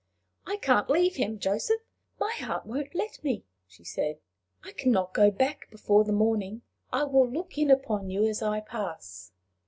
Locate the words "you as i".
8.09-8.61